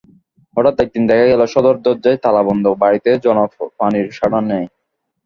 [0.57, 4.65] হঠাৎ একদিন দেখা গেল সদর দরজায় তালাবন্ধ, বাড়িতে জনপ্রাণীর সাড়া নাই।